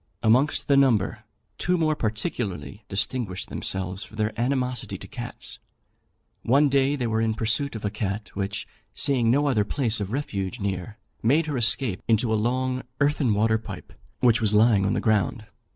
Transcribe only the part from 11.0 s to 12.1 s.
made her escape